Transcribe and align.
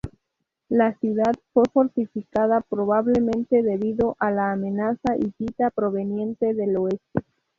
La 0.69 0.95
ciudad 0.97 1.35
fue 1.53 1.61
fortificada, 1.71 2.61
probablemente 2.61 3.61
debido 3.61 4.15
a 4.17 4.31
la 4.31 4.51
amenaza 4.51 5.15
hitita 5.15 5.69
proveniente 5.69 6.55
del 6.55 6.75
oeste. 6.77 7.21